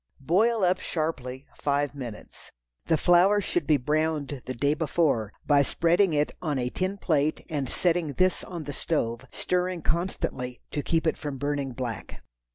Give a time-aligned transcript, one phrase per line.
[0.25, 2.51] Boil up sharply five minutes.
[2.87, 7.45] The flour should be browned the day before, by spreading it on a tin plate
[7.51, 12.23] and setting this on the stove, stirring constantly to keep it from burning black.